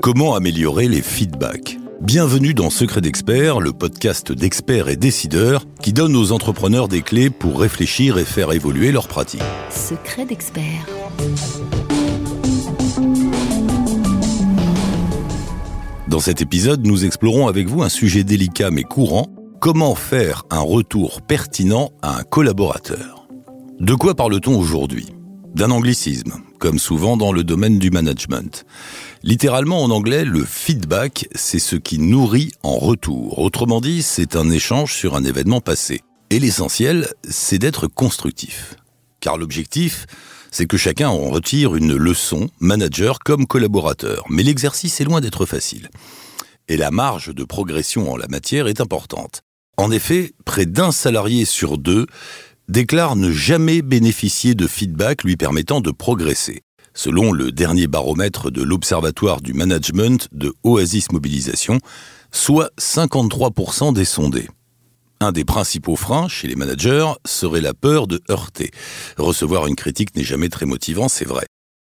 Comment 0.00 0.34
améliorer 0.34 0.88
les 0.88 1.00
feedbacks? 1.00 1.78
Bienvenue 2.00 2.54
dans 2.54 2.68
Secret 2.68 3.00
d'Expert, 3.00 3.60
le 3.60 3.72
podcast 3.72 4.32
d'experts 4.32 4.88
et 4.88 4.96
décideurs 4.96 5.64
qui 5.80 5.92
donne 5.92 6.16
aux 6.16 6.32
entrepreneurs 6.32 6.88
des 6.88 7.02
clés 7.02 7.30
pour 7.30 7.60
réfléchir 7.60 8.18
et 8.18 8.24
faire 8.24 8.52
évoluer 8.52 8.92
leurs 8.92 9.08
pratiques. 9.08 9.42
Secret 9.70 10.26
d'Expert. 10.26 10.86
Dans 16.08 16.20
cet 16.20 16.42
épisode, 16.42 16.84
nous 16.86 17.04
explorons 17.04 17.48
avec 17.48 17.68
vous 17.68 17.82
un 17.82 17.88
sujet 17.88 18.24
délicat 18.24 18.70
mais 18.70 18.82
courant, 18.82 19.28
comment 19.60 19.94
faire 19.94 20.42
un 20.50 20.60
retour 20.60 21.22
pertinent 21.22 21.90
à 22.02 22.18
un 22.18 22.22
collaborateur? 22.24 23.21
De 23.82 23.96
quoi 23.96 24.14
parle-t-on 24.14 24.56
aujourd'hui? 24.56 25.08
D'un 25.56 25.72
anglicisme, 25.72 26.34
comme 26.60 26.78
souvent 26.78 27.16
dans 27.16 27.32
le 27.32 27.42
domaine 27.42 27.80
du 27.80 27.90
management. 27.90 28.64
Littéralement 29.24 29.82
en 29.82 29.90
anglais, 29.90 30.24
le 30.24 30.44
feedback, 30.44 31.26
c'est 31.34 31.58
ce 31.58 31.74
qui 31.74 31.98
nourrit 31.98 32.52
en 32.62 32.76
retour. 32.76 33.40
Autrement 33.40 33.80
dit, 33.80 34.02
c'est 34.02 34.36
un 34.36 34.48
échange 34.50 34.94
sur 34.94 35.16
un 35.16 35.24
événement 35.24 35.60
passé. 35.60 36.02
Et 36.30 36.38
l'essentiel, 36.38 37.08
c'est 37.28 37.58
d'être 37.58 37.88
constructif. 37.88 38.76
Car 39.18 39.36
l'objectif, 39.36 40.06
c'est 40.52 40.66
que 40.66 40.76
chacun 40.76 41.08
en 41.08 41.30
retire 41.30 41.74
une 41.74 41.96
leçon, 41.96 42.50
manager 42.60 43.18
comme 43.18 43.48
collaborateur. 43.48 44.26
Mais 44.30 44.44
l'exercice 44.44 45.00
est 45.00 45.04
loin 45.06 45.20
d'être 45.20 45.44
facile. 45.44 45.90
Et 46.68 46.76
la 46.76 46.92
marge 46.92 47.34
de 47.34 47.42
progression 47.42 48.12
en 48.12 48.16
la 48.16 48.28
matière 48.28 48.68
est 48.68 48.80
importante. 48.80 49.42
En 49.76 49.90
effet, 49.90 50.34
près 50.44 50.66
d'un 50.66 50.92
salarié 50.92 51.46
sur 51.46 51.78
deux 51.78 52.06
déclare 52.72 53.16
ne 53.16 53.30
jamais 53.30 53.82
bénéficier 53.82 54.54
de 54.54 54.66
feedback 54.66 55.24
lui 55.24 55.36
permettant 55.36 55.82
de 55.82 55.90
progresser, 55.90 56.62
selon 56.94 57.30
le 57.30 57.52
dernier 57.52 57.86
baromètre 57.86 58.50
de 58.50 58.62
l'Observatoire 58.62 59.42
du 59.42 59.52
Management 59.52 60.26
de 60.32 60.54
Oasis 60.64 61.12
Mobilisation, 61.12 61.78
soit 62.32 62.72
53% 62.80 63.92
des 63.92 64.06
sondés. 64.06 64.48
Un 65.20 65.32
des 65.32 65.44
principaux 65.44 65.96
freins 65.96 66.28
chez 66.28 66.48
les 66.48 66.56
managers 66.56 67.12
serait 67.26 67.60
la 67.60 67.74
peur 67.74 68.06
de 68.06 68.22
heurter. 68.30 68.70
Recevoir 69.18 69.66
une 69.66 69.76
critique 69.76 70.16
n'est 70.16 70.24
jamais 70.24 70.48
très 70.48 70.64
motivant, 70.64 71.10
c'est 71.10 71.28
vrai. 71.28 71.44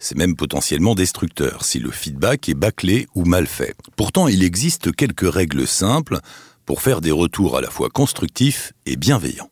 C'est 0.00 0.18
même 0.18 0.34
potentiellement 0.34 0.96
destructeur 0.96 1.64
si 1.64 1.78
le 1.78 1.92
feedback 1.92 2.48
est 2.48 2.54
bâclé 2.54 3.06
ou 3.14 3.24
mal 3.24 3.46
fait. 3.46 3.76
Pourtant, 3.96 4.26
il 4.26 4.42
existe 4.42 4.92
quelques 4.92 5.32
règles 5.32 5.68
simples 5.68 6.18
pour 6.66 6.82
faire 6.82 7.00
des 7.00 7.12
retours 7.12 7.56
à 7.56 7.60
la 7.60 7.70
fois 7.70 7.90
constructifs 7.90 8.72
et 8.86 8.96
bienveillants. 8.96 9.50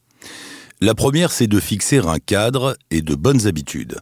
La 0.83 0.97
première, 0.97 1.31
c'est 1.31 1.47
de 1.47 1.61
fixer 1.61 1.99
un 1.99 2.19
cadre 2.19 2.77
et 2.91 3.03
de 3.03 3.15
bonnes 3.15 3.47
habitudes. 3.47 4.01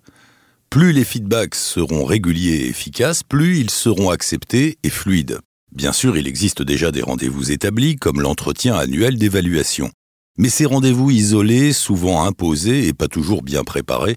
Plus 0.71 0.95
les 0.95 1.05
feedbacks 1.05 1.55
seront 1.55 2.07
réguliers 2.07 2.55
et 2.55 2.69
efficaces, 2.69 3.23
plus 3.23 3.59
ils 3.59 3.69
seront 3.69 4.09
acceptés 4.09 4.79
et 4.83 4.89
fluides. 4.89 5.41
Bien 5.73 5.93
sûr, 5.93 6.17
il 6.17 6.27
existe 6.27 6.63
déjà 6.63 6.91
des 6.91 7.03
rendez-vous 7.03 7.53
établis, 7.53 7.97
comme 7.97 8.23
l'entretien 8.23 8.77
annuel 8.77 9.19
d'évaluation. 9.19 9.91
Mais 10.39 10.49
ces 10.49 10.65
rendez-vous 10.65 11.11
isolés, 11.11 11.75
souvent 11.75 12.25
imposés 12.25 12.87
et 12.87 12.95
pas 12.95 13.09
toujours 13.09 13.43
bien 13.43 13.63
préparés, 13.63 14.17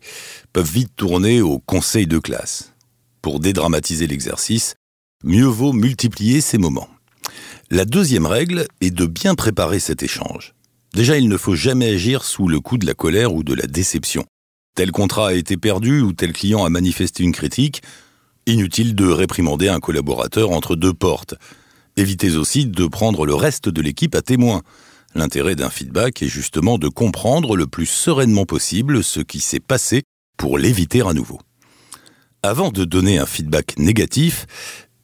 peuvent 0.53 0.71
vite 0.71 0.95
tourner 0.95 1.41
au 1.41 1.59
conseil 1.59 2.07
de 2.07 2.17
classe. 2.17 2.71
Pour 3.21 3.41
dédramatiser 3.41 4.07
l'exercice, 4.07 4.75
mieux 5.25 5.43
vaut 5.43 5.73
multiplier 5.73 6.39
ces 6.39 6.57
moments. 6.57 6.87
La 7.71 7.83
deuxième 7.83 8.25
règle 8.25 8.67
est 8.79 8.91
de 8.91 9.05
bien 9.05 9.35
préparer 9.35 9.81
cet 9.81 10.01
échange. 10.01 10.53
Déjà, 10.93 11.17
il 11.17 11.27
ne 11.27 11.37
faut 11.37 11.55
jamais 11.55 11.89
agir 11.89 12.23
sous 12.23 12.47
le 12.47 12.59
coup 12.59 12.77
de 12.77 12.85
la 12.85 12.93
colère 12.93 13.33
ou 13.33 13.43
de 13.43 13.53
la 13.53 13.65
déception. 13.65 14.25
Tel 14.75 14.91
contrat 14.91 15.29
a 15.29 15.33
été 15.33 15.57
perdu 15.57 16.01
ou 16.01 16.13
tel 16.13 16.33
client 16.33 16.65
a 16.65 16.69
manifesté 16.69 17.23
une 17.23 17.31
critique, 17.31 17.81
inutile 18.45 18.95
de 18.95 19.07
réprimander 19.07 19.69
un 19.69 19.79
collaborateur 19.79 20.51
entre 20.51 20.75
deux 20.75 20.93
portes. 20.93 21.35
Évitez 21.97 22.35
aussi 22.35 22.65
de 22.65 22.87
prendre 22.87 23.25
le 23.25 23.33
reste 23.33 23.69
de 23.69 23.81
l'équipe 23.81 24.15
à 24.15 24.21
témoin. 24.21 24.61
L'intérêt 25.15 25.55
d'un 25.55 25.69
feedback 25.69 26.21
est 26.21 26.27
justement 26.27 26.77
de 26.77 26.87
comprendre 26.87 27.55
le 27.55 27.67
plus 27.67 27.85
sereinement 27.85 28.45
possible 28.45 29.03
ce 29.03 29.19
qui 29.19 29.39
s'est 29.39 29.59
passé 29.59 30.03
pour 30.37 30.57
l'éviter 30.57 31.01
à 31.01 31.13
nouveau. 31.13 31.39
Avant 32.41 32.69
de 32.69 32.83
donner 32.83 33.19
un 33.19 33.25
feedback 33.25 33.77
négatif, 33.77 34.45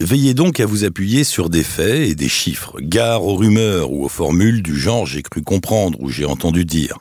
Veillez 0.02 0.34
donc 0.34 0.62
à 0.62 0.66
vous 0.66 0.86
appuyer 0.86 1.26
sur 1.26 1.50
des 1.50 1.62
faits 1.62 2.10
et 2.10 2.16
des 2.16 2.30
chiffres, 2.30 2.80
gare 2.80 3.26
aux 3.26 3.36
rumeurs 3.36 3.92
ou 3.92 4.06
aux 4.06 4.10
formules 4.10 4.64
du 4.64 4.80
genre 4.80 5.06
j'ai 5.06 5.22
cru 5.22 5.42
comprendre 5.42 6.00
ou 6.02 6.10
j'ai 6.10 6.24
entendu 6.24 6.64
dire. 6.64 7.00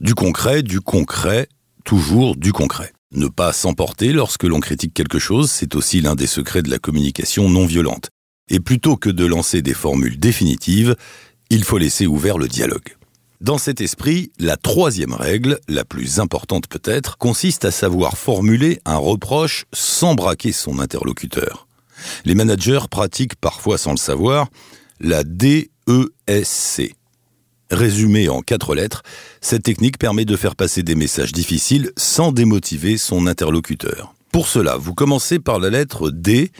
Du 0.00 0.16
concret, 0.16 0.64
du 0.64 0.80
concret, 0.80 1.46
toujours 1.84 2.34
du 2.34 2.52
concret. 2.52 2.92
Ne 3.14 3.28
pas 3.28 3.52
s'emporter 3.52 4.12
lorsque 4.12 4.42
l'on 4.42 4.58
critique 4.58 4.92
quelque 4.92 5.20
chose, 5.20 5.52
c'est 5.52 5.76
aussi 5.76 6.00
l'un 6.00 6.16
des 6.16 6.26
secrets 6.26 6.62
de 6.62 6.70
la 6.70 6.80
communication 6.80 7.48
non 7.48 7.64
violente. 7.64 8.08
Et 8.50 8.58
plutôt 8.58 8.96
que 8.96 9.08
de 9.08 9.24
lancer 9.24 9.62
des 9.62 9.74
formules 9.74 10.18
définitives, 10.18 10.96
il 11.48 11.62
faut 11.62 11.78
laisser 11.78 12.06
ouvert 12.08 12.38
le 12.38 12.48
dialogue. 12.48 12.96
Dans 13.40 13.58
cet 13.58 13.80
esprit, 13.80 14.32
la 14.40 14.56
troisième 14.56 15.14
règle, 15.14 15.60
la 15.68 15.84
plus 15.84 16.18
importante 16.18 16.66
peut-être, 16.66 17.18
consiste 17.18 17.64
à 17.64 17.70
savoir 17.70 18.18
formuler 18.18 18.80
un 18.84 18.96
reproche 18.96 19.64
sans 19.72 20.16
braquer 20.16 20.50
son 20.50 20.80
interlocuteur. 20.80 21.68
Les 22.24 22.34
managers 22.34 22.86
pratiquent 22.90 23.36
parfois 23.36 23.78
sans 23.78 23.92
le 23.92 23.96
savoir 23.96 24.48
la 25.00 25.24
DESC. 25.24 26.94
Résumé 27.70 28.28
en 28.28 28.42
quatre 28.42 28.74
lettres, 28.74 29.02
cette 29.40 29.62
technique 29.62 29.98
permet 29.98 30.24
de 30.24 30.36
faire 30.36 30.56
passer 30.56 30.82
des 30.82 30.94
messages 30.94 31.32
difficiles 31.32 31.90
sans 31.96 32.30
démotiver 32.30 32.98
son 32.98 33.26
interlocuteur. 33.26 34.14
Pour 34.30 34.46
cela, 34.46 34.76
vous 34.76 34.94
commencez 34.94 35.38
par 35.38 35.58
la 35.58 35.70
lettre 35.70 36.10
D, 36.10 36.52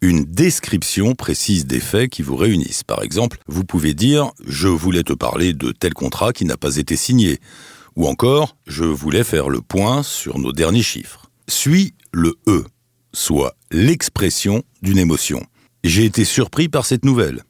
une 0.00 0.24
description 0.24 1.14
précise 1.14 1.66
des 1.66 1.80
faits 1.80 2.10
qui 2.10 2.22
vous 2.22 2.36
réunissent. 2.36 2.84
Par 2.84 3.02
exemple, 3.02 3.38
vous 3.48 3.64
pouvez 3.64 3.94
dire⁇ 3.94 4.26
Je 4.46 4.68
voulais 4.68 5.02
te 5.02 5.12
parler 5.12 5.54
de 5.54 5.72
tel 5.72 5.94
contrat 5.94 6.32
qui 6.32 6.44
n'a 6.44 6.56
pas 6.56 6.76
été 6.76 6.96
signé⁇ 6.96 7.34
ou 7.96 8.06
encore⁇ 8.06 8.48
Je 8.66 8.84
voulais 8.84 9.24
faire 9.24 9.48
le 9.48 9.60
point 9.60 10.02
sur 10.02 10.38
nos 10.38 10.52
derniers 10.52 10.82
chiffres⁇ 10.82 11.30
Suit 11.52 11.94
le 12.12 12.34
E 12.46 12.64
soit 13.12 13.54
l'expression 13.70 14.62
d'une 14.82 14.98
émotion. 14.98 15.44
J'ai 15.84 16.04
été 16.04 16.24
surpris 16.24 16.68
par 16.68 16.86
cette 16.86 17.04
nouvelle. 17.04 17.42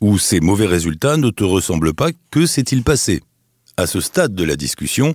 Ou 0.00 0.18
ces 0.18 0.40
mauvais 0.40 0.66
résultats 0.66 1.16
ne 1.16 1.30
te 1.30 1.44
ressemblent 1.44 1.94
pas, 1.94 2.10
que 2.30 2.46
s'est-il 2.46 2.82
passé? 2.82 3.22
À 3.76 3.86
ce 3.86 4.00
stade 4.00 4.34
de 4.34 4.44
la 4.44 4.56
discussion, 4.56 5.14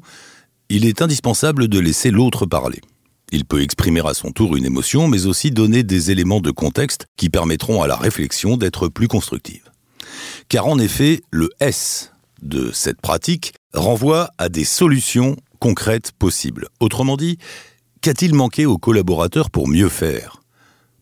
il 0.70 0.86
est 0.86 1.02
indispensable 1.02 1.68
de 1.68 1.80
laisser 1.80 2.12
l'autre 2.12 2.46
parler. 2.46 2.82
Il 3.32 3.46
peut 3.46 3.62
exprimer 3.62 4.02
à 4.06 4.14
son 4.14 4.32
tour 4.32 4.56
une 4.56 4.66
émotion, 4.66 5.08
mais 5.08 5.26
aussi 5.26 5.52
donner 5.52 5.84
des 5.84 6.12
éléments 6.12 6.40
de 6.40 6.52
contexte 6.52 7.08
qui 7.18 7.30
permettront 7.30 7.82
à 7.82 7.88
la 7.88 7.98
réflexion 7.98 8.56
d'être 8.56 8.88
plus 8.88 9.08
constructive. 9.08 9.70
Car 10.48 10.68
en 10.68 10.80
effet, 10.80 11.22
le 11.32 11.50
S 11.60 12.14
de 12.42 12.72
cette 12.72 13.02
pratique 13.02 13.54
renvoie 13.74 14.30
à 14.38 14.48
des 14.48 14.64
solutions 14.64 15.36
concrètes 15.60 16.12
possibles. 16.18 16.70
Autrement 16.80 17.18
dit, 17.18 17.38
Qu'a-t-il 18.02 18.34
manqué 18.34 18.66
aux 18.66 18.78
collaborateurs 18.78 19.50
pour 19.50 19.68
mieux 19.68 19.90
faire? 19.90 20.42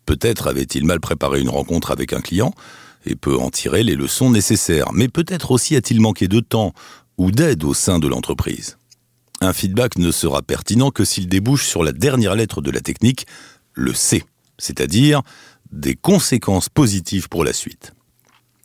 Peut-être 0.05 0.47
avait-il 0.47 0.85
mal 0.85 0.99
préparé 0.99 1.41
une 1.41 1.49
rencontre 1.49 1.91
avec 1.91 2.13
un 2.13 2.21
client 2.21 2.53
et 3.05 3.15
peut 3.15 3.37
en 3.37 3.49
tirer 3.49 3.83
les 3.83 3.95
leçons 3.95 4.29
nécessaires, 4.29 4.91
mais 4.93 5.07
peut-être 5.07 5.51
aussi 5.51 5.75
a-t-il 5.75 5.99
manqué 5.99 6.27
de 6.27 6.39
temps 6.39 6.73
ou 7.17 7.31
d'aide 7.31 7.63
au 7.63 7.73
sein 7.73 7.99
de 7.99 8.07
l'entreprise. 8.07 8.77
Un 9.41 9.53
feedback 9.53 9.97
ne 9.97 10.11
sera 10.11 10.41
pertinent 10.41 10.91
que 10.91 11.05
s'il 11.05 11.27
débouche 11.27 11.67
sur 11.67 11.83
la 11.83 11.91
dernière 11.91 12.35
lettre 12.35 12.61
de 12.61 12.71
la 12.71 12.81
technique, 12.81 13.27
le 13.73 13.93
C, 13.93 14.23
c'est-à-dire 14.57 15.21
des 15.71 15.95
conséquences 15.95 16.69
positives 16.69 17.27
pour 17.27 17.43
la 17.43 17.53
suite. 17.53 17.93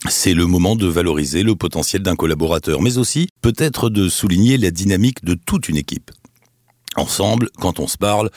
C'est 0.09 0.35
le 0.35 0.47
moment 0.47 0.77
de 0.77 0.87
valoriser 0.87 1.43
le 1.43 1.57
potentiel 1.57 2.03
d'un 2.03 2.17
collaborateur, 2.17 2.81
mais 2.81 2.97
aussi 2.97 3.29
peut-être 3.43 3.91
de 3.91 4.09
souligner 4.09 4.57
la 4.57 4.71
dynamique 4.71 5.25
de 5.25 5.35
toute 5.35 5.69
une 5.69 5.77
équipe. 5.77 6.11
Ensemble, 6.97 7.49
quand 7.59 7.81
on 7.81 7.87
se 7.87 7.97
parle, 7.97 8.31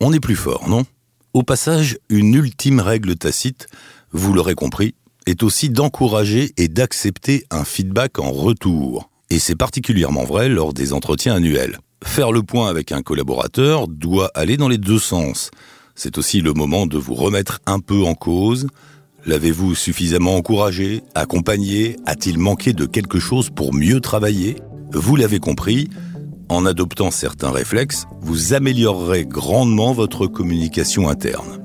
on 0.00 0.12
est 0.12 0.20
plus 0.20 0.36
fort, 0.36 0.68
non? 0.68 0.84
Au 1.32 1.42
passage, 1.42 1.98
une 2.08 2.34
ultime 2.34 2.80
règle 2.80 3.14
tacite, 3.14 3.68
vous 4.12 4.32
l'aurez 4.32 4.54
compris, 4.54 4.94
est 5.26 5.42
aussi 5.42 5.70
d'encourager 5.70 6.52
et 6.56 6.68
d'accepter 6.68 7.44
un 7.50 7.64
feedback 7.64 8.18
en 8.18 8.32
retour. 8.32 9.10
Et 9.30 9.38
c'est 9.38 9.54
particulièrement 9.54 10.24
vrai 10.24 10.48
lors 10.48 10.74
des 10.74 10.92
entretiens 10.92 11.36
annuels. 11.36 11.78
Faire 12.02 12.32
le 12.32 12.42
point 12.42 12.68
avec 12.68 12.90
un 12.90 13.02
collaborateur 13.02 13.86
doit 13.86 14.30
aller 14.34 14.56
dans 14.56 14.68
les 14.68 14.78
deux 14.78 14.98
sens. 14.98 15.50
C'est 15.94 16.18
aussi 16.18 16.40
le 16.40 16.52
moment 16.52 16.86
de 16.86 16.98
vous 16.98 17.14
remettre 17.14 17.60
un 17.66 17.78
peu 17.78 18.02
en 18.02 18.14
cause. 18.14 18.66
L'avez-vous 19.26 19.74
suffisamment 19.74 20.34
encouragé, 20.34 21.02
accompagné? 21.14 21.96
A-t-il 22.06 22.38
manqué 22.38 22.72
de 22.72 22.86
quelque 22.86 23.20
chose 23.20 23.50
pour 23.50 23.74
mieux 23.74 24.00
travailler? 24.00 24.56
Vous 24.92 25.14
l'avez 25.14 25.38
compris, 25.38 25.90
en 26.50 26.66
adoptant 26.66 27.10
certains 27.10 27.50
réflexes, 27.50 28.06
vous 28.20 28.52
améliorerez 28.52 29.24
grandement 29.24 29.92
votre 29.92 30.26
communication 30.26 31.08
interne. 31.08 31.64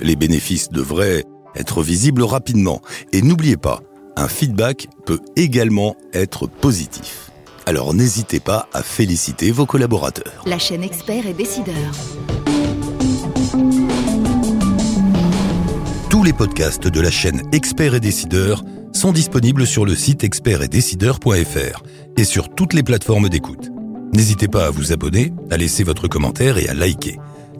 Les 0.00 0.16
bénéfices 0.16 0.70
devraient 0.70 1.24
être 1.56 1.82
visibles 1.82 2.22
rapidement. 2.22 2.80
Et 3.12 3.22
n'oubliez 3.22 3.56
pas, 3.56 3.80
un 4.16 4.28
feedback 4.28 4.88
peut 5.04 5.18
également 5.36 5.96
être 6.14 6.46
positif. 6.46 7.30
Alors 7.66 7.92
n'hésitez 7.92 8.40
pas 8.40 8.68
à 8.72 8.82
féliciter 8.82 9.50
vos 9.50 9.66
collaborateurs. 9.66 10.42
La 10.46 10.58
chaîne 10.58 10.84
expert 10.84 11.26
et 11.26 11.34
décideur. 11.34 11.74
Tous 16.08 16.22
les 16.22 16.32
podcasts 16.32 16.86
de 16.88 17.00
la 17.00 17.10
chaîne 17.10 17.42
Experts 17.52 17.94
et 17.94 18.00
Décideurs 18.00 18.64
sont 18.92 19.12
disponibles 19.12 19.66
sur 19.66 19.84
le 19.84 19.94
site 19.94 20.24
expertetdecideurs.fr 20.24 21.82
et 22.16 22.24
sur 22.24 22.48
toutes 22.54 22.74
les 22.74 22.82
plateformes 22.82 23.28
d'écoute. 23.28 23.70
N'hésitez 24.12 24.48
pas 24.48 24.66
à 24.66 24.70
vous 24.70 24.92
abonner, 24.92 25.32
à 25.50 25.56
laisser 25.56 25.84
votre 25.84 26.08
commentaire 26.08 26.58
et 26.58 26.68
à 26.68 26.74
liker. 26.74 27.18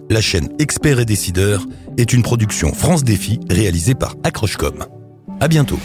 La 0.09 0.21
chaîne 0.21 0.49
Experts 0.59 1.01
et 1.01 1.05
Décideurs 1.05 1.67
est 1.97 2.13
une 2.13 2.23
production 2.23 2.73
France 2.73 3.05
Défi 3.05 3.39
réalisée 3.49 3.95
par 3.95 4.17
Accrochecom. 4.25 4.85
À 5.41 5.49
bientôt. 5.49 5.79